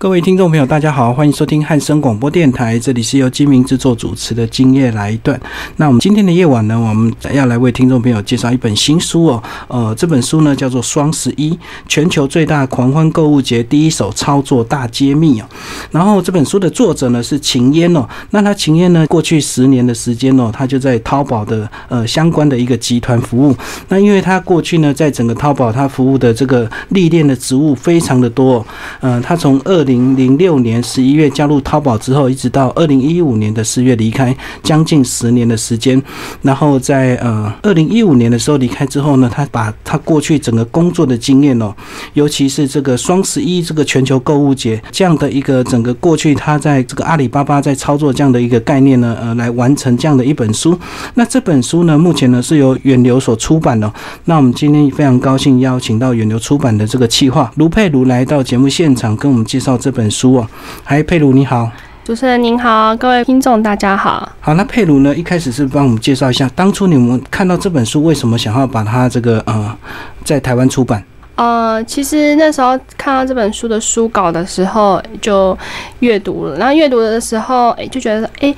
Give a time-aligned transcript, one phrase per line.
[0.00, 5.36] 各位听众朋友，大家好，欢迎收听汉声广播电台，这里是由金明制作主持的《今夜来一段》。
[5.74, 9.42] 那我们今天的夜晚呢，我们要来为听众朋友介绍一本新书哦。
[9.66, 11.58] 呃，这本书呢叫做《双十一
[11.88, 15.48] 全球最大狂欢购物节第一手操作大揭秘》哦。
[15.90, 18.08] 然后这本书的作者呢是秦烟哦。
[18.30, 23.56] 那他秦烟呢，过去十年的时间哦，他就在淘宝的呃相关的一个集团服务。
[23.88, 28.64] 那因为他过去呢，在整个淘宝他服务的这个历练的职务非常的多，
[29.00, 36.00] 呃，他从二零零六年十一月加入淘宝之后，一直到二零一五年的四月离开，将近十年的时间。
[36.42, 41.74] 然后在呃二零一五年的时候离开之后呢，他把他过去整个工作的经验哦，
[42.12, 50.78] 尤其是这个双十一这个全球购物节这样的一个整个过去他在这个阿里巴巴在操作这样的一个概念呢，呃，来完成这样的一本书。
[51.14, 53.90] 那这本书呢，目前呢是由远流所出版的。
[54.26, 60.18] 那我们今天非常高兴邀请到远流出版的这个企划卢佩如来到节目现场，跟我们介绍这本书。
[60.18, 60.48] 书哦，
[60.82, 61.70] 嗨，佩鲁你好，
[62.04, 64.28] 主持人您好，各位听众大家好。
[64.40, 69.78] 好，那佩鲁呢，一开始是帮我们介绍一下，当初你们看到这本书，为什么想要把它这个呃
[70.24, 71.04] 在台湾出版？
[71.36, 75.56] 呃，其实那时候看到这本书的书稿的时候，就
[76.00, 78.52] 阅读了，然后阅读的时候，哎，就觉得哎。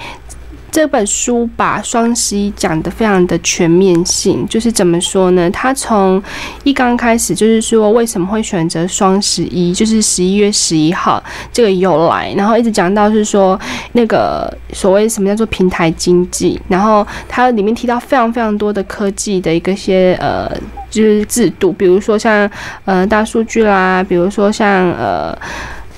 [0.72, 5.50] 这本书把双十一讲得非常的全面性，就是怎么说呢？
[5.50, 6.22] 它从
[6.62, 13.58] 一刚开始就是说为什么会选择双十一，就是十一月十一号这个由来，然后一直讲到是说
[13.92, 20.50] 那个所谓什么叫做平台经济，然后它里面提到非常非常多的科技的一个些呃
[20.88, 22.48] 就是制度，比如说像
[22.84, 25.36] 呃大数据啦，比如说像呃。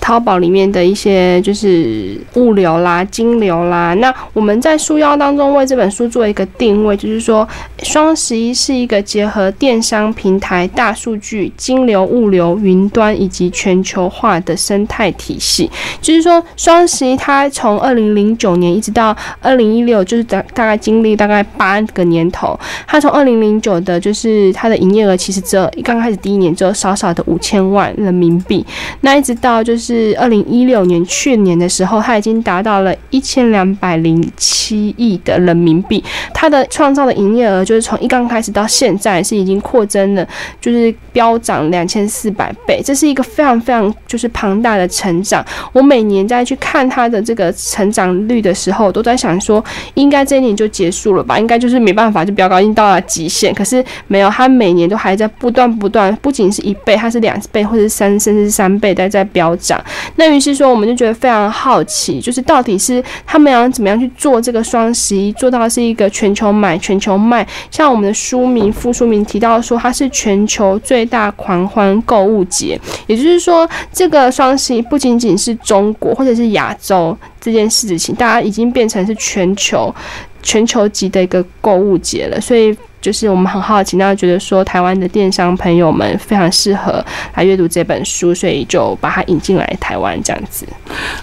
[0.03, 7.49] 淘宝里面的一些就是物流啦、金流啦，那我们在书腰当中为这本书做一个定位，就是说
[7.85, 15.71] 双十一是一个结合电商平台、大数据、金流、物流、云端以及全球化的生态体系。
[16.01, 22.59] 就是说双十一它从二零零九年一直到二零一六，就是大大概经历大概八个年头，
[22.89, 28.67] 它从二零零九的就是它的营业额其实只有刚开始第一年只有少少的五千万人民币，
[29.03, 29.92] 那一直到就是。
[29.93, 36.03] 是二零一六年去年的时候，它已经达到了一千两百零七亿的人民币。
[36.33, 40.27] 它的创造的营业额就是从一刚开始到现在是已经扩增了，
[40.61, 42.81] 就是飙涨两千四百倍。
[42.85, 45.45] 这是一个非常非常就是庞大的成长。
[45.73, 49.63] 我每年在去看它的这个成长率的时候，都在想说，
[49.95, 51.39] 应该这一年就结束了吧？
[51.39, 53.53] 应该就是没办法，就飙高，已经到了极限。
[53.53, 59.82] 可是没有，它每年都还在不断不断，不仅是一倍，它是两倍或者三甚至三倍在在飙涨。
[60.17, 67.47] 那于是说，我们就觉得非常好奇，就是到底是他们要怎么样去做这个双十一，做到是一个全球买、全球卖。
[67.71, 79.95] 像我们的书名、副书名提到说，它是全球最大狂欢购物节，也就是说，这个双十一不仅仅是中国或者是亚洲这件事情，大家已经变成是全球、
[80.43, 82.77] 全球级的一个购物节了，所以。
[83.03, 87.05] 就是我们很好奇，那觉得说台湾的电商朋友们非常适合
[87.35, 90.65] 来阅读这本书，所以就把它引进来台湾这样子。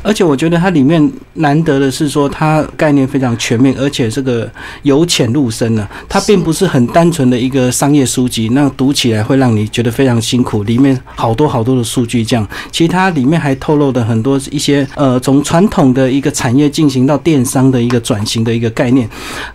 [0.03, 4.51] 而且我觉得它里面难得的是说，它概念非常全面，而且这个
[4.83, 10.63] 由浅入深呢，它并不是很单纯的一个商业书籍，那读起来会让你觉得非常辛苦。
[10.63, 19.09] 里面好多好多的数据，这样，其实它里面还透露的很多一些呃，从传统的一个产业进行到电商的一个转型的一个概念。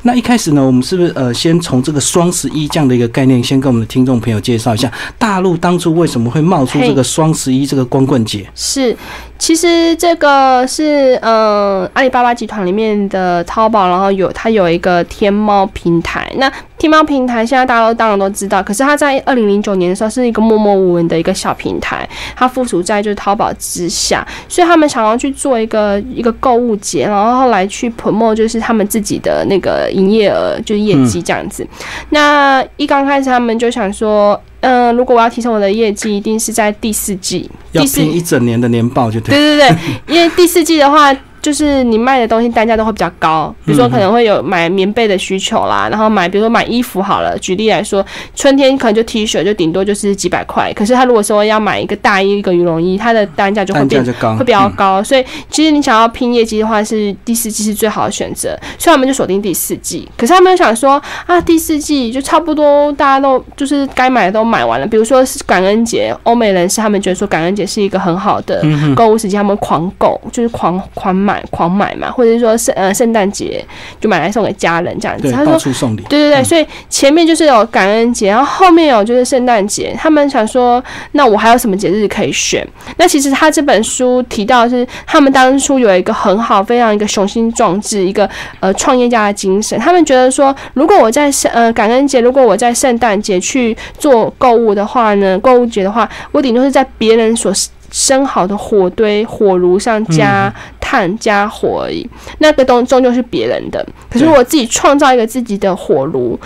[0.05, 2.01] 那一开始呢，我们是不是呃，先从这个。
[2.15, 4.89] 双十一这样的一个概念，先跟我们的听众朋友介绍一下，
[5.19, 8.49] 大陆当初为什么会冒出这个双十一这个光棍节？
[8.55, 8.97] 是。
[9.45, 16.33] 其实这个是嗯阿里巴巴集团里面的淘宝，然后有它有一个天猫平台。
[16.37, 31.69] 那天猫平台现在大家都当然都知道，可是它在二零零九年的时候是一个默默无闻的一个小平台，它附属在就是淘宝之下，所以他们想要去做一个一个购物节，然后后来去 promote 就是他们自己的那个营业额就是业绩这样子。
[32.09, 34.41] 那一刚开始他们就想说。
[34.65, 39.37] 嗯，如果我要提升我的业绩，一定是在第四季，要拼一整年的年报就对。
[39.37, 41.15] 对对对，因为第四季的话。
[41.45, 48.03] 就是你卖的东西单价都会比较高，比如说可能会有买棉被的需求啦，然后买比如说买衣服好了，举例来说，
[48.35, 54.03] 春天可能就 T 恤就顶多就是几百块，可是他如果说要买一个大衣一个羽绒衣，它的单价就会变
[54.39, 60.09] 会比较高，所以其实你想要拼业绩的话，是第四季是最好的选择，所以我们就锁定第四季。
[60.17, 60.93] 可是他们想说
[61.27, 68.65] 啊，第四季就差不多大家都就是该买的都买完了，比如说是感恩节，欧美人士他们觉得说感恩节是一个很好的
[68.97, 71.34] 购物时间，他们狂购就是狂狂买。
[71.35, 73.65] 买狂买嘛，或者是说圣呃圣诞节
[74.01, 75.33] 就买来送给家人这样子。
[75.33, 76.03] 他说送礼。
[76.09, 79.95] 对对对，嗯所以前面就是有感恩节，然后后面有就是圣诞节。
[79.99, 80.83] 他们想说，
[81.13, 82.67] 那我还有什么节日可以选？
[82.99, 88.29] 那其实他这本书提到的是，他们当初有一个很好、非常一个雄心壮志、一个
[88.61, 89.77] 呃创业家的精神。
[89.81, 97.53] 他们觉得说，如果我在圣呃感恩节，如果我在圣诞节去做购物的话呢，购物节的话，我顶多是在别人所
[97.95, 102.05] 生好的火堆、火炉上加炭、加火而已。
[102.39, 103.87] 那个东终究是别人的。
[104.11, 106.37] 可是我自己创造一个自己的火炉，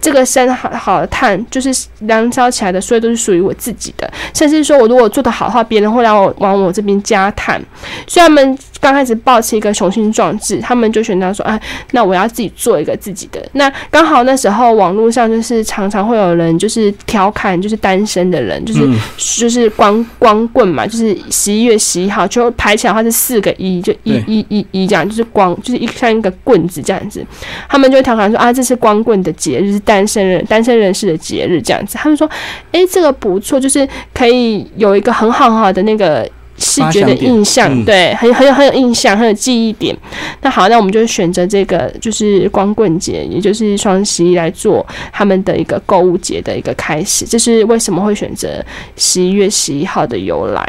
[0.00, 1.70] 这个生好好的炭就是
[2.00, 4.12] 燃烧起来的，所以都是属于我自己的。
[4.34, 7.62] 甚至说我如果做得好的话，别人会来我往我这边加炭。
[8.08, 11.60] 所以他们刚开始抱持一个雄心壮志，他们就选择说，哎，
[11.90, 13.44] 那我要自己做一个自己的。
[13.54, 18.96] 那刚好那时候网络上就是常常会有人就是调侃，就是单身的人，就是、嗯
[19.40, 27.26] 就是光光棍嘛，就是十一月十一号就排起来的话是四个一，就一一一一这样，就是光就是一像一个棍子这样子。
[27.68, 31.98] 他们就会调侃说啊，这是光棍的节日，是单身人单身人士的节日这样子。
[31.98, 32.30] 他们说，
[32.70, 36.24] 诶，这个不错，就是可以有一个很好很好的那个。
[36.58, 39.96] 视觉的印象，对，很很有很有印象，很有记忆点。
[40.42, 47.24] 那好，那我们就选择这个，就是光棍节，也就是双十一来做他们的一个购物节的一个开始。
[47.24, 48.64] 这是为什么会选择
[48.96, 50.66] 十一月十一号的由来。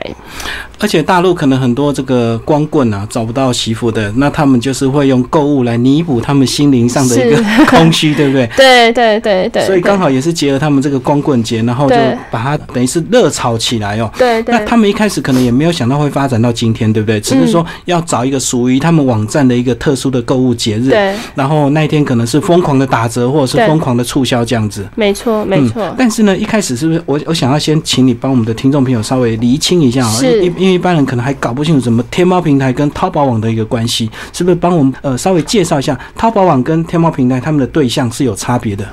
[0.79, 8.47] 而且大陆可能很多这个光棍啊找不到媳妇的，那他们就是会用购物来弥补他们心灵上的一个空虚，对不对？
[8.55, 11.95] 对对对对，所以刚好也是结合他们这个光棍节，然后就
[12.29, 14.11] 把它等于是热炒起来哦。
[14.19, 17.21] 对对那他们一开始可能也没有想到会发展到今天，对不对？
[17.21, 24.87] 只是说要找一个属于他们网站的一个特殊的购物节日，对，然后那一天可能是疯狂的打折或者是疯狂的促销这样子。
[24.95, 25.93] 没错没错。
[25.95, 38.87] 但是呢，一开始是不是我我想要先请你帮我们的听众朋友稍微厘清一下啊、是因因为一般人可能还搞不清楚什么天猫平台跟淘宝网的一个关系，是不是帮我们呃稍微介绍一下淘宝网跟天猫平台他们的对象是有差别的？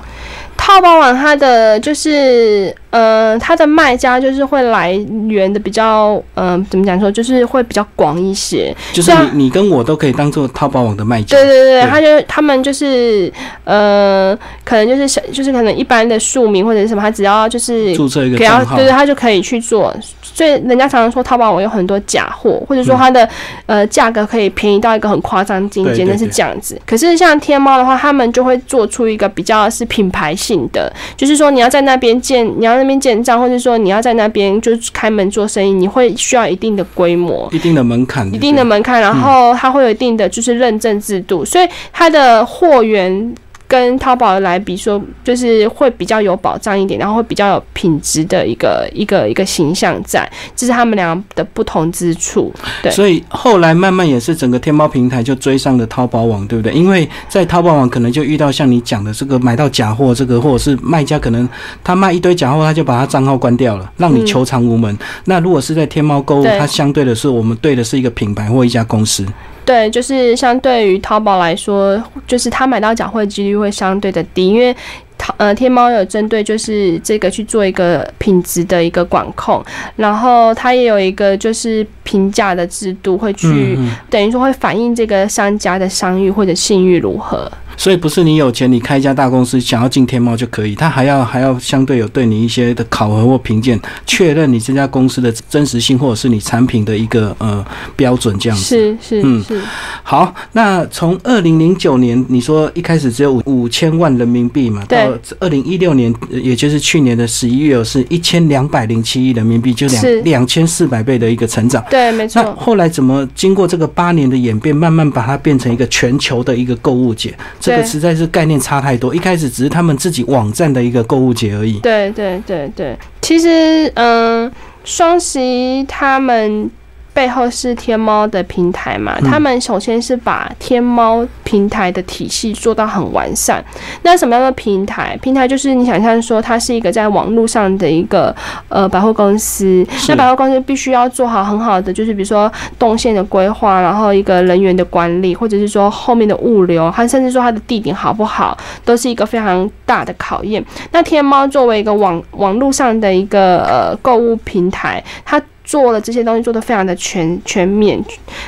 [0.57, 4.93] 淘宝网它的就是，呃，它的卖家就是会来
[5.29, 8.75] 源的比较，嗯、怎么讲说，就是会比较广一些。
[8.93, 11.37] 就是你你跟我都可以当做淘宝网的卖家。
[11.37, 13.31] 对对对，对他就他们就是，
[13.65, 19.95] 呃，可能就是小，就是可能一般的庶民或者是什么，他只要就是注册一个给他账号对，对，他就可以去做。
[20.35, 23.27] 所以人家常常说淘宝网有很多假货，或者说它的、
[23.67, 26.81] 呃价格可以便宜到一个很夸张境界，那是这样子。
[26.85, 37.49] 可是像天猫的话，他们就会做出一个比较是品牌性的，就是说你要在那边建，你要那边建账，或者说你要在那边就是开门做生意，你会需要一定的规模。
[37.53, 43.35] 一定的门槛，一定的门槛，然后它会有一定的就是认证制度，所以它的货源
[43.67, 52.53] 跟淘宝来比说，就是会比较有保障一点，然后会比较有品质的一个一个一个形象在，这是他们俩的不同之处。
[52.83, 56.73] 对所以后来慢慢也是整个天猫平台就追上了淘宝网，对不对？
[56.73, 61.49] 因为在淘宝网可能就遇到像你讲的这个买到假货，这个或者是卖家可能
[61.83, 64.97] 他卖一堆假货，他就把他账号关掉了，让你嗯求偿无门。
[65.25, 69.27] 那如果是在天猫购物，它相对的是我们对的是一个品牌或一家公司。
[69.65, 74.75] 对，就是相对于淘宝来说，就是他买到假货的几率会相对的低，因为。
[75.25, 79.65] 淘呃，天猫有针对就是这个去做一个品质的一个管控，
[79.97, 83.49] 然后它也有一个就是评价的制度，会去、
[83.79, 87.51] 嗯嗯，等于说会反映这个商家的商誉或者信誉如何。
[87.77, 97.65] 所以不是你有钱，你开一家大公司想要进天猫就可以，他还要还要相对有对你一些的考核或评鉴，确认你这家公司的真实性或者是你产品的一个呃
[97.97, 98.65] 标准这样子。
[98.65, 99.61] 是是嗯是，
[100.05, 111.83] 好，那从二零零九年，你说一开始只有五五千万人民币嘛，对到二零一六年，呃也就是去年的十一月，是一千两百零七亿人民币，就是两两千四百倍的一个成长。
[111.89, 112.55] 对，没那错。
[112.57, 117.35] 后来怎么经过这个八年的演变，慢慢把它变成一个全球的一个购物节？
[117.59, 119.15] 这个实在是概念差太多。
[119.15, 121.79] 一开始只是他们自己网站的一个购物节而已。
[121.79, 124.51] 对对对对，其实嗯，
[124.85, 126.71] 双十一他们
[127.15, 133.65] 背后是天猫的平台嘛，嗯他们首先是把天猫平台的体系做到很完善。
[134.03, 135.17] 那什么样的平台？
[135.23, 138.35] 平台就是你想象说，它是一个在网络上的一个
[138.69, 150.63] 呃百货公司，那百货公司必须要做好很好的，就是比如说动线的规划，然后一个人员的管理，或者是说后面的物流，它甚至说它的地点好不好，都是一个非常大的考验。
[150.91, 158.01] 那天猫作为一个网网络上的一个呃购物平台，它做了这些东西做得非常的全全面。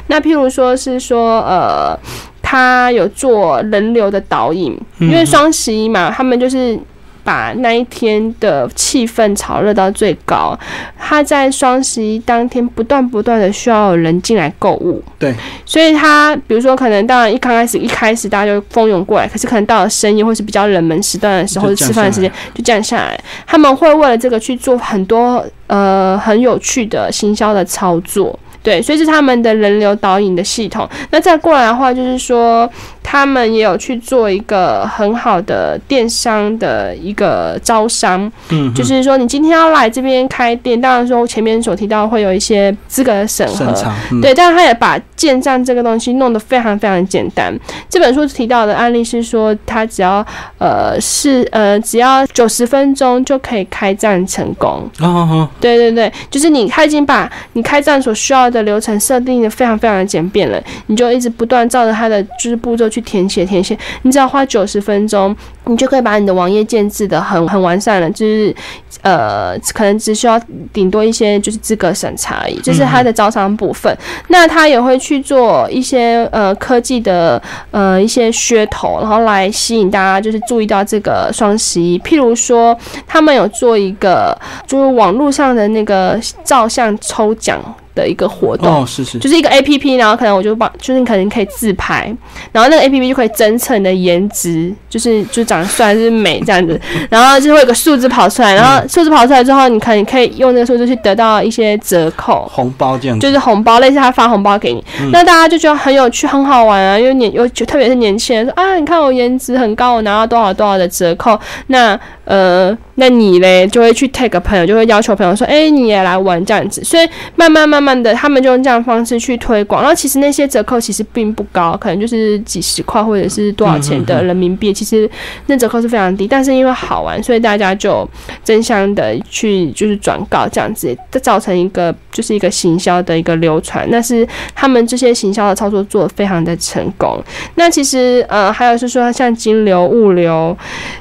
[0.06, 1.98] 那譬如说是说呃，
[2.40, 6.78] 他有做人流的导引，因为双十一嘛，他们就是。
[7.26, 10.56] 把那一天的气氛炒热到最高。
[10.96, 23.18] 他在双十一当天不断不断的需要有人进来购物，对，所以他比如说可能当然一刚开始一开始大家就蜂拥过来，可是可能到了深夜或是比较冷门时段的时候，吃饭的时间就降下来。
[23.46, 28.38] 他们会为了这个去做很多呃很有趣的行销的操作。
[28.62, 30.88] 对，所以是他们的人流导引的系统。
[31.10, 32.68] 那再过来的话，就是说
[33.08, 38.30] 他们也有去做一个很好的电商的一个招商。
[38.50, 43.72] 嗯，就是说你今天要来这边开店，当然说前面所提到会有一些资格的审核，
[44.20, 47.56] 对，但是他也把建站这个东西弄得非常非常简单。
[47.88, 50.26] 这本书提到的案例是说，他只要
[50.58, 54.86] 呃是呃只要九十分钟就可以开站成功。
[55.00, 58.66] 哦，对对对，就是你他已经把你开站所需要的。
[58.66, 65.36] 流程设定的非常非常的简便了，你就一直不断照着他的就是步骤去填写填写，你只要花九十分钟，
[65.66, 68.54] 你就可以把你的网页建制的很很完善了，就是
[69.02, 70.40] 呃可能只需要
[70.72, 73.94] 顶多一些就是资格审查而已，这是它的招商部分。
[74.28, 82.74] 那他也会去做一些呃科技的呃一些噱头，然后来吸引大家就是注意到这个双十一，譬如说
[83.06, 84.34] 他们有做一个
[84.66, 87.60] 就是网络上的那个照相抽奖。
[87.96, 88.82] 的一个活动。
[88.82, 92.14] 哦，是是，就是一个 A P P，然后可能我就帮，就是你可能可以自拍，
[92.52, 96.78] 然后那个 A P P 就可以侦测你的颜值，就是就长得帅还是美这样子，
[97.10, 111.38] 然后就会有个数字跑出来，然后数字跑出来之后，你可能可以用那个数字去得到一些折扣，红包这样，就是红包，类似他发红包给你，那大家就觉得很有趣，很好玩啊，因为年有就特别是年轻人说啊，你看我颜值很高，我拿到多少多少的折扣，
[111.68, 117.76] 那呃，那你嘞就会去 take 朋友，就会要求朋友说，哎，你也来玩这样子，所以慢慢慢。
[117.76, 125.08] 慢的，他们就用这样方式去推广，然后其实那些折扣其实并不高，可能就是几十块或者是多少钱的人民币，其实
[125.46, 128.08] 那折扣是非常低，但是因为好玩，所以大家就
[128.44, 137.22] 争相的去就是转告这样子，造成一个就是一个行销的一个流传，那是他们这些行销的操作做的非常的成功。
[137.56, 140.56] 那其实呃还有是说像金流、物流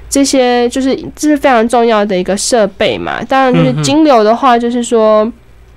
[0.10, 3.24] 这些，就是这是非常重要的一个设备嘛。
[3.24, 5.32] 当然就是金流的话，就是说。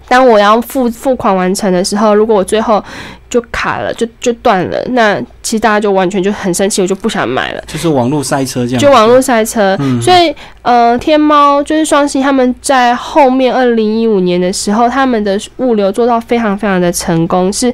[0.08, 2.82] 当我要付付款完成的时候，如果我最后
[3.28, 7.62] 就卡了，就就断了，那其实大家就完全就很生气，我就不想买了。
[7.66, 8.78] 就是网络塞车这样。
[8.80, 17.72] 就网络塞车，所以呃，天猫就是双十一，他们在后面二零一五年的时候，他们的物流做到非常非常的成功，是。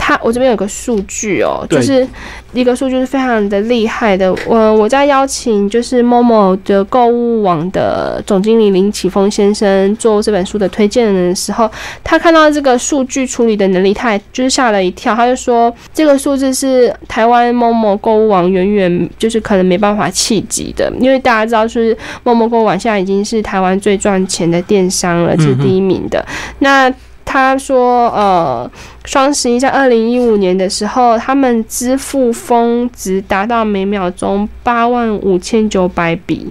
[0.00, 2.06] 他我这边有个数据哦，就是
[2.52, 4.34] 一个数据是非常的厉害的。
[4.46, 11.70] 我我在邀请就是某某的购物网的总经理林启峰先生做这本书的推荐人的时候，
[12.02, 15.14] 他看到这个数据处理的能力，他就是吓了一跳。
[15.14, 26.24] 他就说这个数字是台湾某某购物网远远就是可能没办法企及的，因为大家知道就是某某购物网现在已经是台湾最赚钱的电商了，是第一名的。
[26.60, 26.92] 那
[27.30, 28.70] 他说：“呃，
[29.04, 36.50] 双十一在二零一五年的时候，他们支付峰值达到每秒钟八万五千九百笔，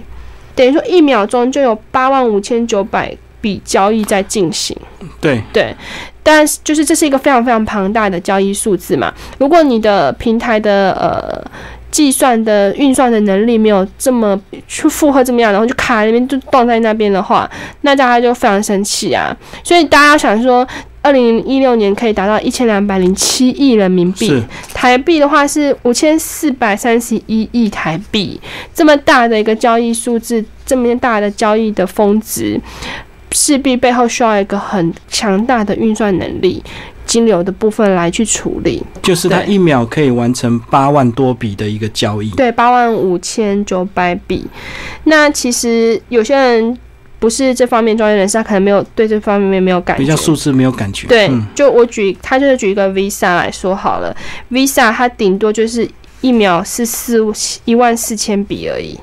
[0.54, 4.76] 等于说一秒钟就有八万五千九百笔交易在进行。
[5.20, 5.74] 对对，
[6.22, 9.12] 但是就是这是一个非常非常庞大的交易数字嘛。
[9.38, 11.44] 如果你的平台的呃。”
[11.90, 19.34] 计算的运算的能力没有这么去负荷这么样，然后就卡那边就断在那边的话，那大家就非常生气啊！
[19.64, 20.66] 所以大家想说，
[21.00, 24.42] 二零一六年可以达到一千两百零七亿人民币，
[24.74, 28.38] 台币的话是五千四百三十一亿台币，
[28.74, 32.60] 这么大的一个交易数字，这么大的交易的峰值，
[33.32, 36.62] 势必背后需要一个很强大的运算能力。
[37.08, 44.46] 金流的部分来去处理，就是它一秒可以完成八万多笔的一个交易，对，八万五千九百笔。
[45.04, 46.78] 那其实有些人
[47.18, 51.08] 不是这方面专业人士，他可能没有对这方面没有感觉，比较数字没有感觉。
[51.08, 54.14] 对，就我举，他就是举一个 Visa 来说好了
[54.50, 55.88] ，Visa 它顶多就是
[56.20, 57.18] 一秒是四
[57.64, 59.00] 一万四千笔而已，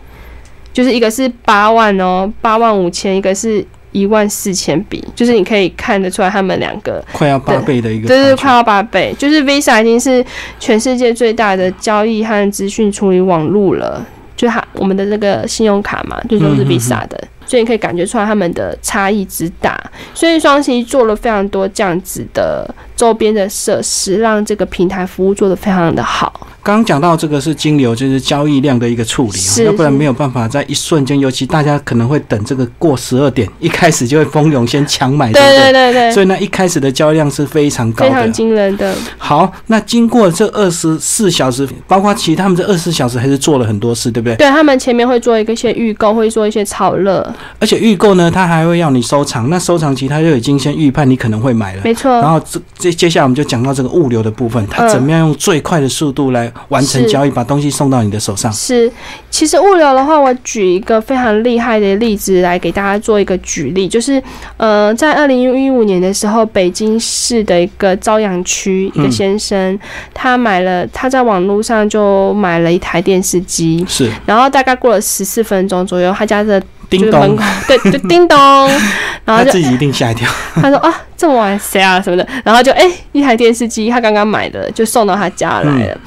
[0.71, 3.65] 就是一个是八万哦，八万五千，一个是。
[3.95, 10.23] 一万四千笔，就是你可以看得出来，他们两个快要八倍的一个，对对，快要八倍，就是 Visa 已经是
[10.59, 19.81] 全世界最大的交易和资讯处理网络了，就它我们的这个信用卡嘛，就都是 Visa 的，所以你可以感觉出来他们的差异之大。
[20.13, 26.45] 所以双十一做了非常多这样子的周边的设施，让这个平台服务做得非常的好。
[26.65, 38.33] 刚刚讲到这个是金流，就是交易量的一个处理要不然没有办法在一瞬间，尤其大家可能会等这个过十二点，一开始就会蜂拥先抢买，对不对对对，所以那，一开始的交易量是非常高非常。
[38.33, 38.95] 惊人的。
[39.19, 44.35] 好，那经过这二十四小时，包括其实他们这二十四小时还是做了很多事，对不对？
[44.35, 51.81] 对他们前面会做一个一些预购，会做一些炒热，而且预购呢，他还会要你收藏，那收藏其实他就已经先预判你可能会买了。
[51.83, 52.11] 没错。
[52.11, 58.51] 然后这这接下来我们就讲到这个物流的部分，它嗯怎么样用最快的速度来完成交易，把东西送到你的手上。
[58.51, 58.91] 是，
[59.29, 64.21] 其实物流的话，我举一个非常厉害的例子来给大家做一个举例，就是
[64.57, 69.79] 呃，在二零一五年的时候，北京市的一个朝阳区一个嗯先生，
[70.13, 73.85] 他买了他在网络上就买了一台电视机。
[73.87, 76.67] 是，然后大概过了十四分钟左右，他家的就
[76.97, 78.37] 叮咚是门口， 对，就叮咚，
[79.25, 80.29] 然后就他自己一定吓一跳。
[80.55, 85.97] 他说啊，这么晚谁啊什么的，然后就哎、一台电视机，他刚刚买的，就送到他家来了。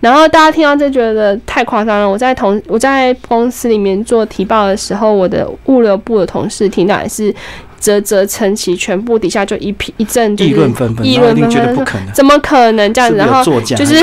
[0.00, 2.08] 然后大家听到这觉得太夸张了。
[2.08, 7.34] 我在同我在公司里面做提报的时候，我的物流部的同事听到也是
[7.80, 13.16] 啧啧称奇，全部底下就一批一阵就议论纷纷，议论纷纷怎么可能这样子？
[13.16, 13.44] 然后？
[13.76, 13.94] 就是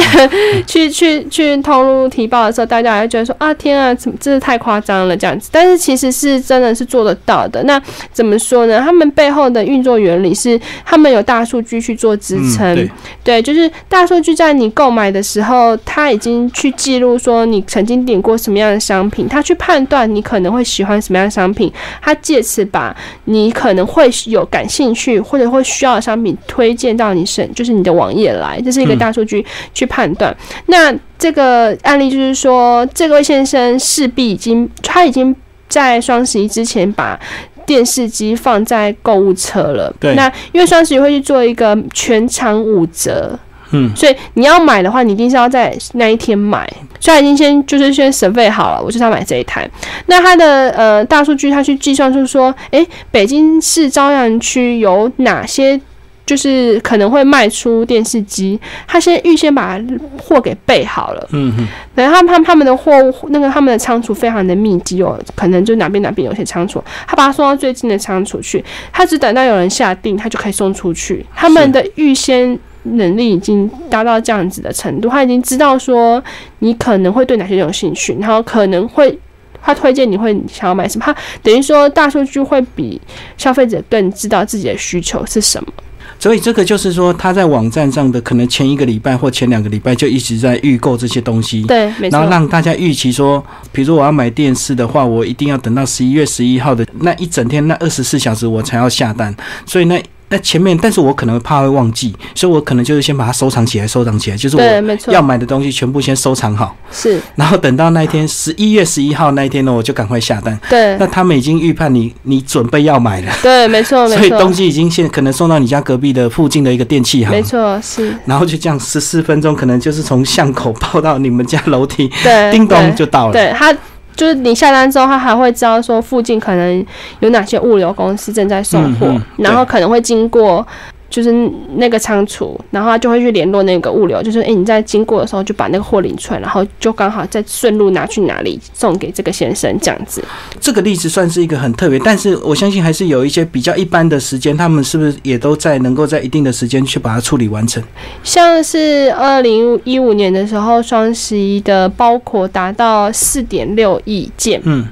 [0.66, 5.50] 去去去通路提报的时候，大家还会觉得说啊，天啊，怎么这是太夸张了这样子。
[5.52, 7.64] 但是其实是真的是做得到的。
[7.64, 8.80] 那怎么说呢？
[8.80, 12.74] 他们背后的运作原理是，他们有大数据去做支撑。
[12.74, 12.90] 嗯、
[13.24, 30.36] 对，对，就是大数据在你购买的时候，他已经去记录说你曾经点过什么样的商品，他去判断你可能会喜欢什么样的商品，他借此把你可能会有感兴趣或者会需要的商品推荐到你身，就是你的网页来，这是一个嗯大数据去判断。
[30.66, 35.34] 那这个案例就是说，这位先生势必已经他已经
[35.70, 37.18] 在双十一之前把。
[37.66, 43.40] 电视机放在购物车了，对那因为双十一会去做一个全场五折，
[43.74, 46.68] 嗯，所以你要买的话，你一定是要在那一天买。
[47.00, 49.70] 所以已经先就是先审费好了，我就是要买这一台。
[50.06, 55.78] 那它的呃大数据，它去计算就是说，诶，北京市朝阳区有哪些
[56.26, 59.78] 就是可能会卖出电视机，他先预先把
[60.18, 61.28] 货给备好了。
[61.34, 68.64] 嗯哼，然后他们他们他们的货物那个他们的仓储非常的密集哦，可能就哪边哪边有些仓储，他把它送到最近的仓储去，
[68.94, 71.26] 他只等到有人下定，他就可以送出去。
[71.36, 76.24] 他们的预先能力已经达到这样子的程度，他已经知道说
[76.60, 79.18] 你可能会对哪些有兴趣，然后可能会。
[79.66, 81.06] 他推荐你会想要买什么？
[81.06, 83.00] 他等于说大数据会比
[83.38, 85.72] 消费者更知道自己的需求是什么。
[86.20, 92.30] 所以这个就是说，他在网站上的可能前一个礼拜或前两个礼拜就一直在预购这些东西，对，没错然后。
[92.30, 99.34] 让大家预期说，比如说我要买电视的话，我一定要等到十一月十一号的那一整天那二十四小时我才要下单，
[99.66, 100.04] 所以那。
[100.34, 107.22] 那前面，但是我可能怕会忘记，所以我可能就是先把它收藏起来，收藏起来，就是，我要，买的东西全部先收藏好，是。
[107.36, 110.60] 然后等到那一天十一月十一号那一天呢，我就赶快下单。
[110.68, 110.98] 对。
[110.98, 114.18] 那，他们已经预判你你准备要买了，对，没错， 没错。
[114.18, 117.30] 所以，东西已经现可能送到你家隔壁的附近的一个电器行。
[117.30, 123.34] 没，错，是，然后就这样十四分钟，可能就是从巷口跑到你们家楼梯，对，叮咚就到了。
[123.34, 123.72] 对他
[124.16, 126.86] 就是你下单之后，他还会知道说附近可能
[127.20, 130.66] 有哪些物流公司正在送货，嗯嗯然后可能会经过。
[131.14, 131.32] 就是
[131.76, 140.24] 那个仓储，然后他就会去联络那个物流，就是诶，你在经过的时候就把那个货领出来，然后就刚好再顺路拿去哪里送给这个先生这样子。
[140.60, 147.84] 这个例子算是一个很特别，但是我相信还是有一些比较一般的时间，他们是不是也都在能够在一定的时间去把它处理完成？
[148.24, 154.88] 像是二零一五年的时候，双十一的包裹达到四点六亿件，嗯，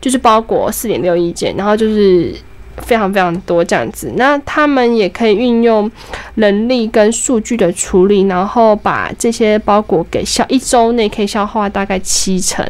[0.00, 2.32] 就是包裹四点六亿件，然后就是
[2.78, 4.12] 非常非常多这样子。
[4.16, 5.90] 那他们也可以运用
[6.34, 12.64] 人力跟数据的处理，然后把这些包裹给消一周内可以消化大概七成。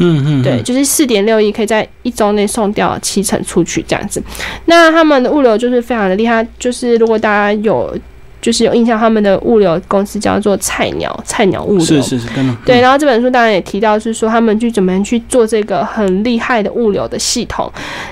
[0.00, 4.22] 嗯嗯，对，就是四点六亿可以在一周内送掉七成出去这样子。
[4.66, 7.98] 那他们的物流就是非常的厉害，就是如果大家有
[8.40, 12.54] 就是有印象，他们的物流公司叫做菜鸟菜鸟物流，是是是，真的。
[12.64, 17.68] 对，嗯然后这本书当然也提到，是说他们去怎么样去做这个很厉害的物流的系统。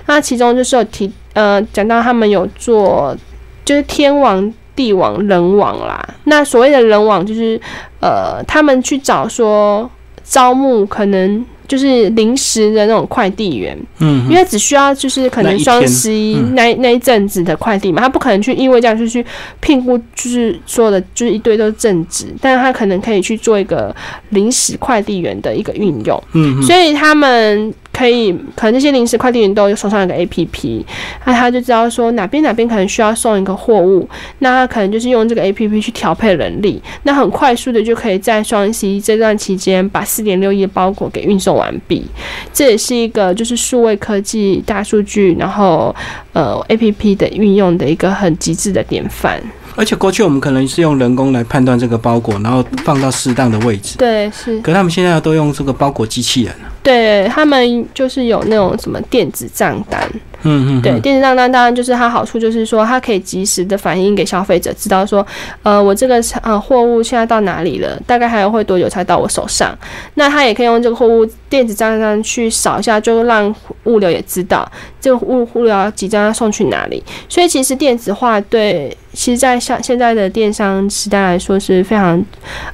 [0.06, 3.16] 那其中就是有提呃讲到他们有做
[3.64, 6.04] 就是天网、地网、人网啦。
[6.24, 7.60] 那所谓的人网就是
[8.00, 9.88] 呃他们去找说
[10.24, 11.44] 招募可能。
[11.68, 19.26] 就是临时的那种快递员，嗯，因为只需要就是可能双十一嗯那那一阵子的快递嘛，他不可能去因为这样就去
[19.58, 23.92] 聘雇，就是说的就是一堆都是正职，但是他可能可以去做一个
[24.28, 26.22] 临时快递员的一个运用，
[26.62, 30.84] 所以他们可以，可能那些临时快递员都有手上有个 A P P，
[31.24, 34.06] 那他就知道说哪边哪边可能需要送一个货物，
[34.40, 42.04] 那他可能就是用这个 A P P 去调配人力，那很快速的就可以在双十一这段期间把四点六亿的包裹给运送完毕。
[42.52, 45.94] 这也是一个就是数位科技、大数据，然后
[46.34, 49.42] 呃 A P P 的运用的一个很极致的典范。
[49.74, 53.96] 而且过去我们可能是用人工来判断这个包裹，然后放到适当的位置。
[53.96, 54.60] 对，是。
[54.60, 56.54] 可他们现在都用这个包裹机器人
[56.86, 60.08] 对他们就是有那种什么电子账单。
[60.42, 60.82] 嗯嗯。
[60.82, 65.26] 对，电子账单当然就是它好处就是说，它可以及时的反映给消费者，知道说，
[65.62, 69.76] 呃，我这个呃货物现在到哪里了，大概还要会多久才到我手上。
[70.14, 74.70] 那它也可以用这个货物电子账单去扫一下，就让物流也知道
[75.00, 77.02] 这个物物流即将要送去哪里。
[77.28, 78.96] 所以其实电子化对。
[79.16, 82.22] 其实，在像现在的电商时代来说，是非常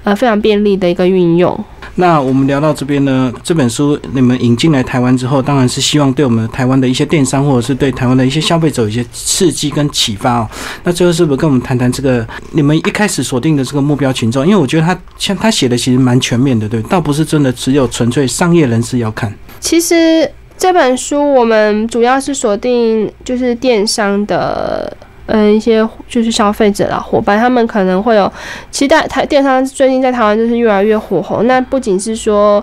[0.02, 1.56] 呃非常便利的一个运用。
[1.94, 10.48] 那我们聊到这边呢，这本书你们引进来台湾之后，当然是希望对我们台湾的一些电商，或者是对台湾的一些消费者有一些刺激跟启发哦。
[10.82, 14.44] 那最后是不是跟我们谈谈这个你们一开始锁定的这个目标群众？
[14.44, 19.32] 因为我觉得他像他写的其实蛮全面的，对，倒不是真的只有纯粹商业人士要看。
[19.60, 24.94] 其实这本书我们主要是锁定就是电商的。
[25.26, 28.30] 嗯，一些就是消费者啦，伙伴，他们可能会有
[28.72, 29.06] 期待。
[29.06, 31.46] 台电商最近在台湾就是越来越火红。
[31.46, 32.62] 那不仅是说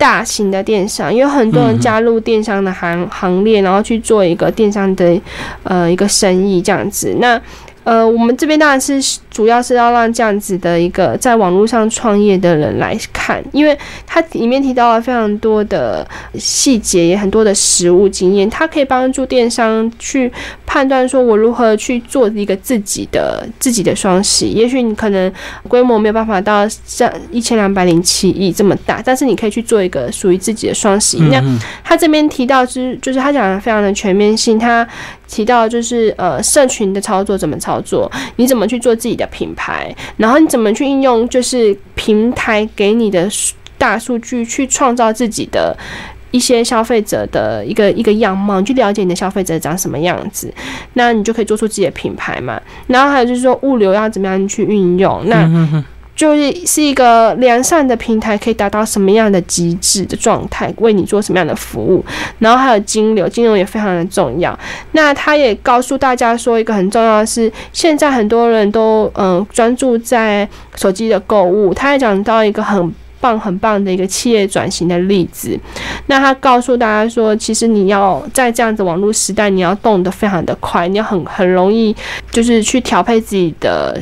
[0.00, 5.20] 大型的电商，有很多人加入电商的行行列，然后去做一个电商的
[5.62, 7.14] 呃一个生意这样子。
[7.20, 7.38] 那
[7.84, 8.98] 呃，我们这边当然是
[9.40, 13.74] 主要是要让这样子的一个在网络上创业的人来看，因为
[14.06, 20.30] 它里面提到了非常多的细节，也很多的实物经验，它可以帮助电商去
[20.66, 24.52] 判断说，我如何去做一个自己的自己的双十一。
[24.52, 25.32] 也许你可能
[25.66, 31.22] 规模没有办法到像一千两百零七亿这么大，但是你可以去做一个属于自己的双十一。
[31.30, 31.42] 那
[31.82, 34.86] 他这边提到是，就是他讲的非常的全面性，他。
[35.32, 38.10] 提到就是呃，社群的操作怎么操作？
[38.34, 39.94] 你怎么去做自己的品牌？
[40.16, 43.28] 然后你怎么去应用就是平台给你的
[43.78, 45.76] 大数据去创造自己的
[46.30, 48.60] 一些消费者的一个一个样貌？
[48.62, 50.52] 去了解你的消费者长什么样子，
[50.94, 52.60] 那你就可以做出自己的品牌嘛。
[52.86, 55.22] 然后还有就是说物流要怎么样去运用？
[55.26, 55.48] 那
[56.20, 62.04] 就是是一个良善的平台，可以达到什么样的极致的状态，为你做什么样的服务？
[62.40, 64.58] 然后还有金流，金融也非常的重要。
[64.92, 71.72] 那他也告诉大家说，一个很重要的是，现在很多人都嗯专注在手机的购物。
[71.72, 72.92] 他也讲到一个很。
[73.20, 75.58] 棒，很棒的一个企业转型的例子。
[76.06, 81.94] 那他告诉大家说，其实你要在这样子网络时代，你要动得非常的快，你要很很容易，
[82.32, 83.96] 就是去调配自己的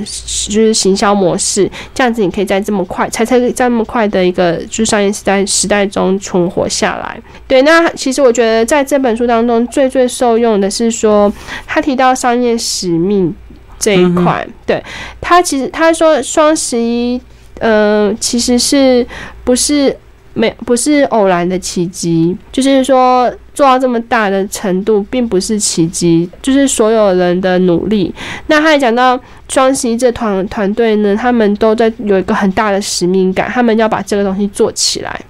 [0.49, 7.21] 就是行销模式，这样子你可以在这么快，才才在这么快的一个就是商业时代时代中存活下来。
[7.47, 11.33] 对，那其实我觉得在这本书当中最最受用的是说，
[11.67, 13.35] 他提到商业使命
[13.79, 14.47] 这一块。
[14.65, 14.83] 对
[15.21, 17.21] 他其实他说双十一。
[17.61, 19.07] 呃，其实是
[19.45, 19.97] 不是
[20.35, 22.37] 没不是偶然的奇迹？
[22.53, 28.15] 就是说做到这么大的程度，并不是奇迹，就是所有人的努力。
[28.47, 29.19] 那他也讲到
[29.49, 35.21] 双十一这团团队呢，他们都在有一个很大的使命感，他们要把这个东西做起来。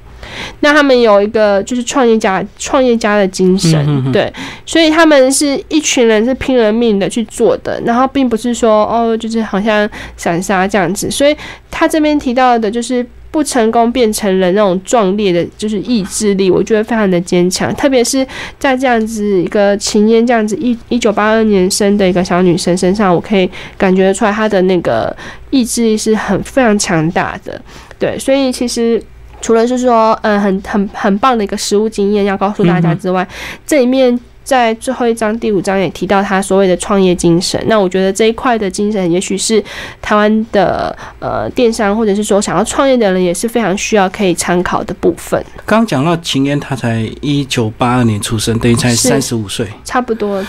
[0.60, 4.32] 那他们有一个就是创业家创业家的精神，对，
[4.66, 11.10] 所以他们是一群人是拼了命的去做的，然后并不是说哦，就是好像闪杀这样子。
[11.10, 11.36] 所以
[11.70, 17.74] 他这边提到的就是不成功变成了那种壮烈的，就是意志力，我觉得非常的坚强。
[17.74, 18.26] 特别是
[18.58, 25.14] 在这样子一个秦烟这样子一一九八二年生的一个小女生身上，我可以感觉出来她的那个
[25.50, 27.60] 意志力是很非常强大的。
[27.98, 29.02] 对，所以其实。
[29.40, 33.26] 除了是说，嗯，很很很棒的一个实物经验要告诉大家之外，
[33.66, 37.62] 这里面在最后一章第五章也提到他所谓的创业精神。
[37.66, 39.62] 那我觉得这一块的精神，也许是
[40.00, 45.42] 台湾的呃电商或者是说想要创业的人也是非常需要可以参考的部分。
[45.66, 50.44] 刚刚讲到秦嫣，他才一九八二年出生，等于才三十五岁，差不多。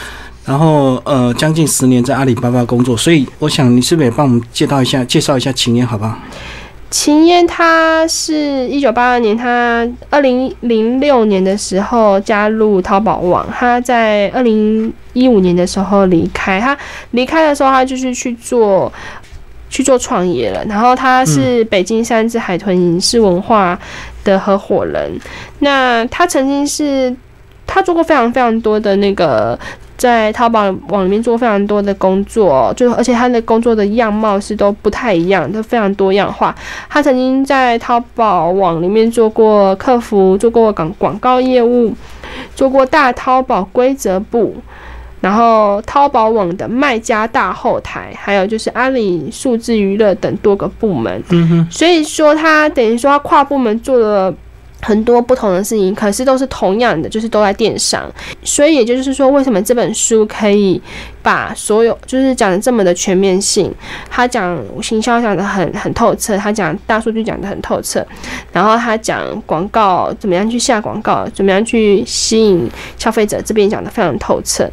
[0.45, 6.17] 然后呃，将近十年在阿里巴巴工作，所以我想你是不是也帮我们介绍一下，介绍一下秦嫣，好不好？
[6.89, 16.59] 秦嫣，她是一九八二年，她二零零六年的时候加入淘宝网，她在二零一五年的时候离开。
[16.59, 16.75] 她
[17.11, 18.91] 离开的时候，她就是去做
[19.69, 20.65] 去做创业了。
[20.65, 23.79] 然后她是北京三只海豚影视文化
[24.23, 25.11] 的合伙人。
[25.59, 27.15] 那她曾经是，
[27.67, 29.57] 她做过非常非常多的那个。
[29.99, 36.55] 在淘宝网里面做非常多的工作，就而且他的工作的样貌是都不太一样，都非常多样化。
[36.89, 41.93] 他曾经在淘宝网里面做过客服，做过广广告业务，
[42.55, 44.55] 做过大淘宝规则部，
[45.19, 51.21] 然后淘宝网的卖家大后台，还有就是阿里数字娱乐等多个部门。
[51.31, 54.33] 嗯哼，所以说他等于说他跨部门做了。
[54.81, 58.09] 很多不同的事情，可是都是同样的，就是都在电商。
[58.43, 60.81] 所以也就是说，为什么这本书可以
[61.21, 63.73] 把所有就是讲的这么的全面性？
[64.09, 68.05] 他讲行销讲的很很透彻，他讲大数据讲的很透彻，
[68.51, 74.69] 然后他讲广告怎么样去下广告，怎么样去吸引消费者，这边讲的非常透彻。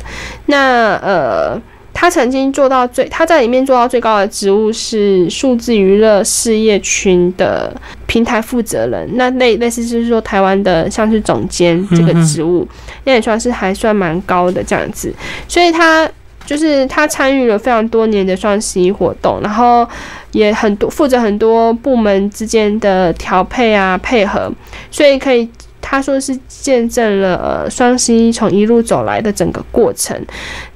[0.46, 1.60] 那呃。
[1.98, 7.74] 他曾经做到最，他在里面做到最高的职务是数字娱乐事业群的
[8.06, 12.68] 平台负责人，那类类似就是说台湾的像是总监这个职务，
[13.04, 15.10] 那也算是还算蛮高的这样子。
[15.48, 16.06] 所以他
[16.44, 19.88] 就是他参与了非常多年的双十一活动，然后
[20.32, 24.52] 也很多负责很多部门之间的调配啊配合，
[24.90, 25.48] 所以可以。
[25.88, 30.20] 他说是见证了双十一从一路走来的整个过程。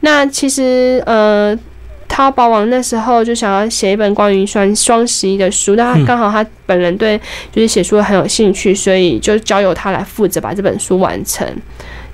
[0.00, 1.58] 那其实呃
[2.06, 7.18] 淘宝网那时候就想要写一本关于双双十一的书，那刚好他本人对
[7.50, 11.44] 就是写书很有兴趣，所以就交由他来负责把这本书完成。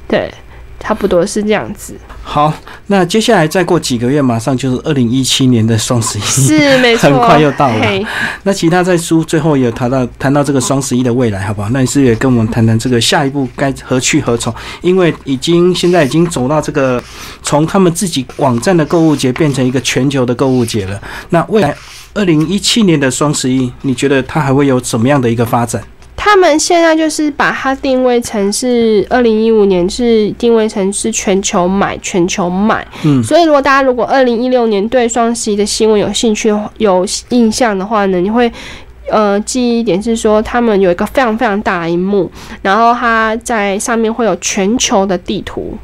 [0.08, 0.32] 对。
[0.86, 1.94] 差不多是这样子。
[2.22, 2.52] 好，
[2.86, 7.84] 那接下来再过几个月，马上就是二零一七年的双十一，是没错，很快又到了。
[8.44, 11.68] 那其他在书最后也有谈到谈到这个双十一的未来，好不好？
[11.70, 14.54] 那你是也跟我们谈谈这个下一步该何去何从？
[14.80, 17.02] 因为已经现在已经走到这个
[17.42, 21.00] 从他们自己网站的购物节变成一个全球的购物节了。
[21.30, 21.74] 那未来
[22.14, 25.82] 二零一七年的双十一，你觉得它还会有什么样的一个发展？
[26.26, 38.52] 他们现在就是把它定位成是二零一五年是定位成是全球买全球卖，嗯，所以如果大家如果二零一六年对双十一的新闻有兴趣有印象的话呢，你会
[39.10, 42.30] 呃记忆一点是说他们有一个非常非常大的荧幕，
[42.62, 45.76] 然后它在上面会有全球的地图，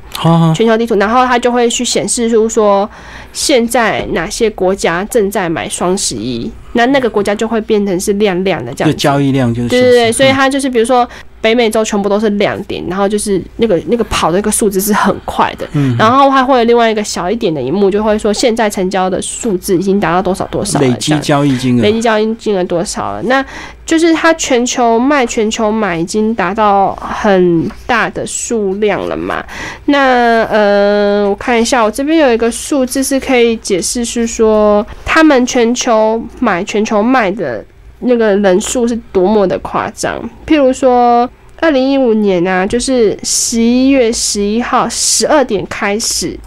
[0.54, 2.88] 全球地图，然后它就会去显示出说
[3.32, 6.50] 现在哪些国家正在买双十一。
[6.74, 11.06] 那那个国家就会变成是亮亮的这样，就交易量就是对对对，所以它就是比如说
[11.42, 23.22] 北美洲全部都是亮点，然后就是那个那个跑的那个数字是很快的，嗯，然后还会有另外一个小一点的荧幕，就会说现在成交的数字已经达到多少多少，累计交易金额，累计交易金额多少了？
[23.24, 23.44] 那
[23.84, 29.44] 就是它全球卖、全球买已经达到很大的数量了嘛？
[29.86, 36.62] 那呃，我看一下，我这边有一个数字是可以解释，是说他们全球买。
[36.72, 37.62] 全球卖的
[38.02, 40.18] 那个人数是多么的夸张？
[40.46, 41.28] 譬如说，
[41.60, 46.38] 二零一五年啊，就是十一月十一号十二点开始，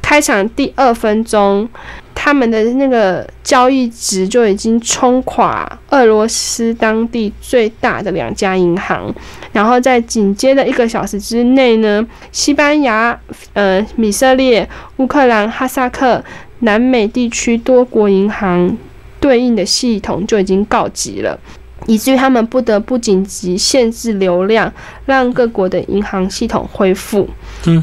[0.00, 1.68] 开场第二分钟，
[2.14, 9.12] 他们的那个交易值就已经冲垮俄罗斯当地最大的两家银行，
[9.52, 13.18] 然后在紧接的一个小时之内呢，西班牙、
[13.54, 14.68] 呃、以色列、
[14.98, 16.22] 乌克兰、哈萨克、
[16.60, 18.76] 南美地区多国银行。
[19.20, 21.38] 对应的系统就已经告急了，
[21.86, 24.72] 以至于他们不得不紧急限制流量，
[25.04, 27.28] 让各国的银行系统恢复。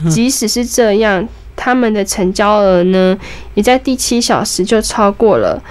[0.10, 3.16] 即使是这样，他们的成交额呢，
[3.54, 5.62] 也在第七小时就超过了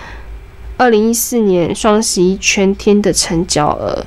[0.77, 4.07] 二零一四年双十一全天的成交额。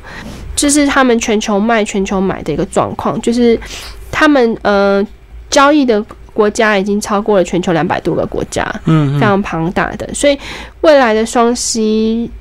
[0.55, 3.59] 这是他们全球卖、全球买的一个状况，就是
[4.09, 5.05] 他们呃
[5.49, 6.05] 交易的。
[6.39, 10.39] 国家已经超过了全球两百多个国家，嗯，非常庞大的，所以
[10.79, 12.31] 未来的双十一。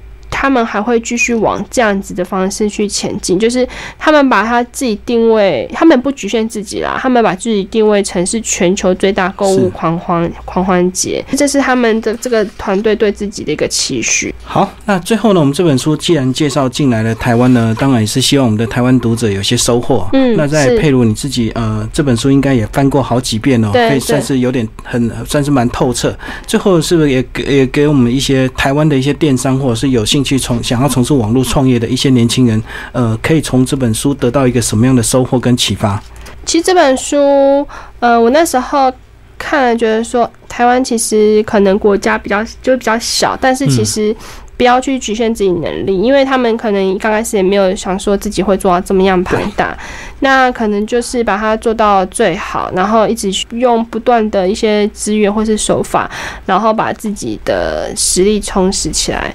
[0.41, 3.67] 他们还会继续往这样子的方式去前进，就是
[3.99, 14.33] 他们把他自己定位，他们不局限自己啦，他们把自己定位成是全球最大购物狂欢狂欢节，这是他们的这个团队对自己的一个期许。
[14.45, 20.09] 好，那最后呢，我们这本书既然介绍进来了台湾呢，当然也是希望我们的台湾读者有些收获。
[20.13, 26.17] 嗯，那在佩如你自己呃，这本书应该也翻过好几遍哦，可以算是有点很算是蛮透彻。
[26.47, 32.63] 最后是不是也给也给我们一些台湾的一些电商或者是有兴去从想要从事网络创业的一些年轻人，
[32.93, 36.03] 呃，可以从这本书得到一个什么样的收获跟启发？
[36.45, 37.67] 其实这本书，
[38.01, 38.93] 呃，我那时候
[39.39, 44.15] 看了，觉得说台湾其实可能国家比较就比较小，但是其实
[44.57, 49.77] 不要去局限自己能力，因为他们可能刚开始也没有想说自己会做到这么样庞大，
[50.21, 56.11] 那可能就是把它做到最好，然后一直用不断的一些资源或是手法，
[56.45, 59.35] 然后把自己的实力充实起来。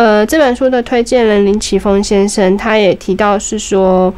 [0.00, 4.10] 呃，这本书的推荐人林奇峰先生，他也提到是说，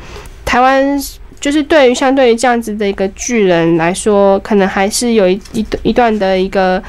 [0.44, 0.96] 台湾
[1.40, 6.80] 就是对于相对于这样子的一个巨人来说，可能还是有一一一段的一个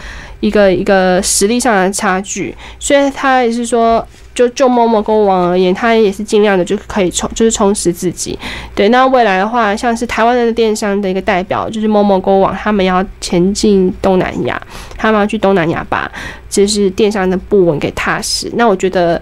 [0.44, 8.38] 一个一个实力上的差距，所以他也是说，就就某某购物网而言，他也是尽量的就可以充，就是充实自己。
[8.76, 14.62] 对，那未来的话，像是台湾的电商的一个代表，就是某某购物网，他们要前进东南亚，
[14.98, 16.12] 他们要去东南亚把
[16.50, 18.52] 就是电商的部稳给踏实。
[18.56, 19.22] 那我觉得。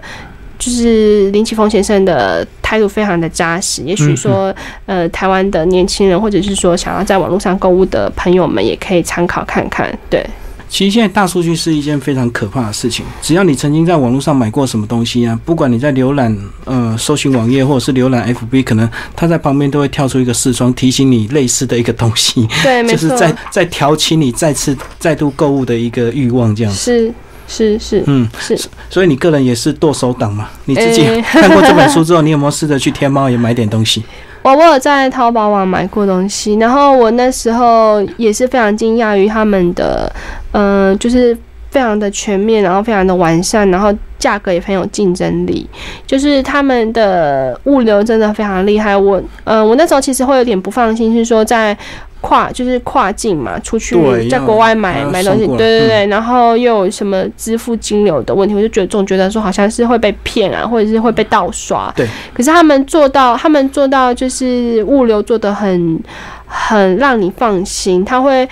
[0.58, 4.54] 就是林奇峰先生的态度非常的扎实，也许说，
[4.86, 9.92] 呃，台湾的年轻人或者是说想要在网络上购物的朋友们，也可以参考看看。
[10.08, 10.24] 对，
[10.72, 13.04] 其实现在大数据是一件非常可怕的事情。
[13.20, 22.48] 只要你曾经在网络上买过什么东西啊，不管你在浏览呃搜寻网页或者是浏览 FB，可能它在旁边都会跳出一个视窗，提醒你类似的一个东西。
[22.62, 27.12] 对，就是在在挑起你再次再度购物的一个欲望，这样是。
[27.48, 28.58] 是是嗯是，
[28.88, 30.48] 所以你个人也是剁手党嘛？
[30.64, 34.02] 你自己看过这本书之后，你有没有试着去天猫也买点东西？
[34.42, 40.10] 我我有在淘宝网买过东西，然后我那时候也是非常惊讶于他们的，
[40.52, 41.36] 嗯，就是
[41.70, 45.68] 非常的全面，然后非常的完善，然后价格也很有竞争力，
[46.06, 48.96] 就是他们的物流真的非常厉害。
[48.96, 51.76] 我嗯，我那时候其实会有点不放心，是说在。
[52.24, 53.96] 跨就是跨境嘛，出去
[54.28, 61.92] 在国外买买东西，对对对，然后又有什么支付金流的问题，我就觉得总觉得说好像是会被骗啊，或者是会被盗刷。
[61.96, 65.98] 对，可是他们做到，他们做到就是物流做的很
[66.46, 68.48] 很让你放心，他会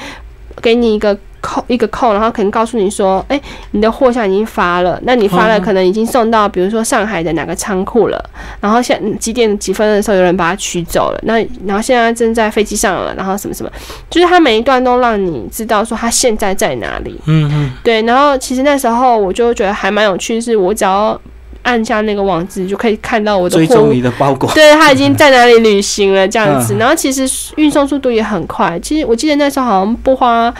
[0.60, 1.16] 给你一个。
[1.40, 3.40] 扣一个扣，然后可能告诉你说，哎，
[3.72, 8.22] 你的货箱已经发了，那你发了可能已经送到，比如说上海的哪个仓库了，
[8.60, 11.34] 然后现几点几分的时候有人把它取走了，那
[11.66, 13.70] 然后现在正在飞机上了，然后什么什么，
[14.08, 17.18] 就是他每一段都让你知道说他现在在哪里。
[17.26, 17.70] 嗯嗯。
[17.82, 21.18] 对，然后其实那时候我就觉得还蛮有趣，是我只要
[21.62, 30.52] 按下那个网址就可以看到我的追踪你的包裹，对他已经在哪里旅行了这样子，然后其实运送速度也很快，其实我记得那时候好像不花。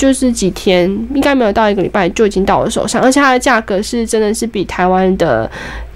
[0.00, 5.50] 就是几天，应该没有到一个礼拜就已经到我手上，而且它的价格是真的是比台湾的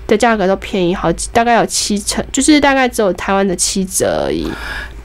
[0.07, 4.47] 的价格都便宜好，大概有七成，就是大概只有台湾的七折而已。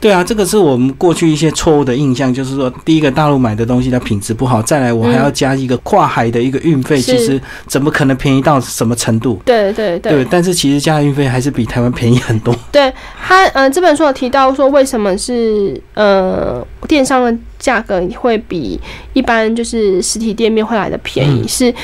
[0.00, 9.38] 对啊，这个是我们过去一些错误的印象，就是说，第一个大陆买的东西它品质不好，再来我还要加一个跨海的一个运费，其实怎么可能便宜到什么程度？
[9.44, 10.12] 对对对。
[10.12, 12.54] 对，但是其实加运费还是比台湾便宜很多。
[12.72, 12.90] 对
[13.22, 18.80] 他，嗯，这本书有提到说，为什么是呃电商的价格会比
[19.12, 21.46] 一般就是实体店面会来的便宜？
[21.46, 21.74] 是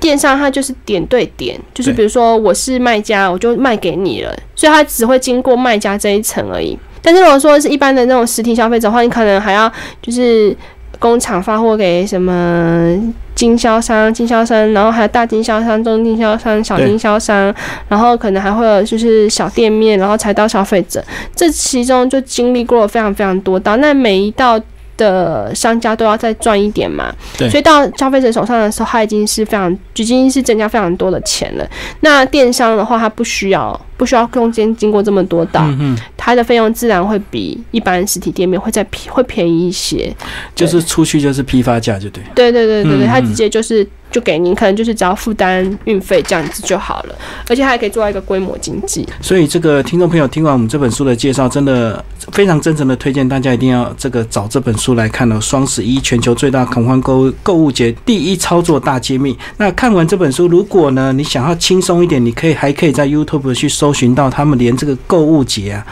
[0.00, 6.78] 电商它就是点对点，就是比如说我是卖家，我就卖给你了，所以它只会经过卖家这一层而已。
[7.08, 10.54] 但是如果说是一般的那种实体消费者的话，你可能还要就是
[10.98, 12.94] 工厂发货给什么
[13.34, 17.54] 经销商、经销商，然后还有大经销商、中经销商、小经销商，
[17.88, 21.02] 然后可能还会有就是小店面，然后才到消费者。
[21.34, 24.60] 这其中就经历过了非常非常多道，那每一道。
[24.98, 31.66] 的商家都要再赚一点嘛，所以到消费者手上的时候，它已经是非常，已经是增加非常多的钱了。
[32.00, 33.80] 那电商的话，它不需要。
[33.98, 35.68] 不需要中间经过这么多道，
[36.16, 40.14] 它的费用自然会比一般实体店面会再便会便宜一些。
[40.54, 42.22] 就是出去就是批发价就对。
[42.32, 47.14] 对对对对对，它直接就是就给您，可能就是只要负担运费这样子就好了，
[47.48, 49.08] 而且还可以做到一个规模经济。
[49.20, 55.40] 所以这个听众朋友听完我们这本书的介绍，真的非常真诚的推荐大家一定要这个找这本书来看哦。
[55.40, 59.34] 双十一全球最大狂欢购购物节第一操作大揭秘。
[59.56, 63.68] 那看完这本书，如果呢你想要轻松一点，你可以还可以在 YouTube 去。
[63.68, 65.86] 搜寻到他们连这个购物节啊，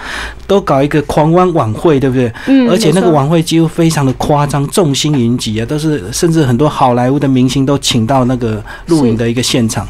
[0.47, 2.33] 都搞一个狂欢晚会，对不对？
[2.47, 2.69] 嗯。
[2.71, 9.87] 而且那个晚会几乎非常的夸张，众星云集啊，都是甚至很多好莱坞的明星都请到那个露营的一个现场，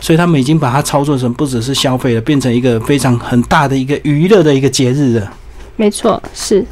[0.00, 5.32] 所以他们已经把它操作成不只是消费了，变成一个非常很大的一个娱乐的一个节日了。
[5.76, 6.64] 没错，是。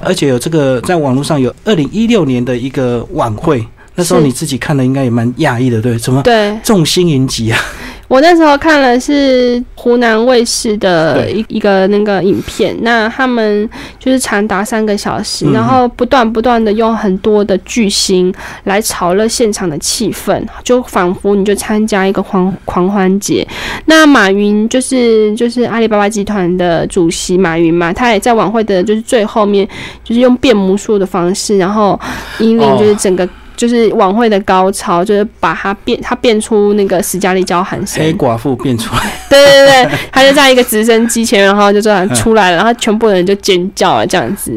[0.00, 5.98] 而且有这个在网络上有二零一六年的一个晚会，那时候你自己看的应该也蛮讶异的，对？
[5.98, 6.22] 怎么？
[6.22, 6.58] 对。
[6.62, 7.58] 众星云集啊。
[8.08, 18.32] 我那时候看了是湖南卫视的一一个那个影片，那他们就是长达三个小时，然后不断不断的用很多的巨星
[18.64, 23.46] 来炒热现场的气氛，就仿佛你就参加一个狂狂欢节。
[23.86, 29.68] 那马云就是就是阿里巴巴集团的主席马云嘛，他也在晚会的就是最后面，
[30.04, 31.98] 就是用变魔术的方式，然后
[32.38, 33.28] 引领就是整个。
[33.56, 39.00] 就是晚会的高潮，就是把他变，他变出那个史嘉丽娇韩森，黑寡妇变出来。
[39.28, 44.52] 对对对，他就在一个直升机前，然后就这样出来了，然后全部人就尖叫了，这样子。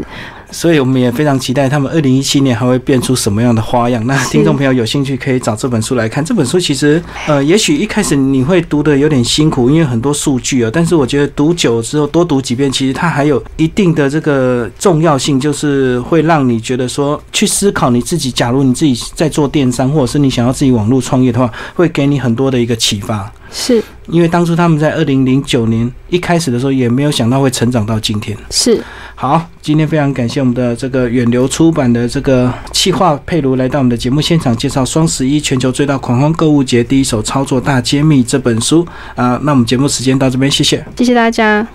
[0.52, 4.06] 所以我们也非常期待他们二零一七年还会变出什么样的花样。
[4.08, 6.24] 那听众朋友有兴趣可以找这本书来看。
[6.24, 10.72] 这本书其实呃，也许一开始你会读的有点辛苦，因为很多数据啊。
[10.74, 18.32] 但是我觉得读久之后多读几遍，其实它还有一定的这个重要性，就是会让你觉得说去思考你自己。
[18.32, 23.32] 假如你自己在做电商，或者是你想要自己网络创业的话，会给你很多的一个启发。
[23.52, 28.38] 是因为当初他们在二零零九年一开始的时候，也没有想到会成长到今天。
[28.50, 28.82] 是
[29.16, 39.40] 好，今天非常感谢我们的这个远流出版的这个企划佩如来到我们的节目现场，介绍双十一全球最大狂欢购物节第一手操作大揭秘这本书啊。
[39.44, 41.68] 那我们节目时间到这边，谢谢，谢谢大家。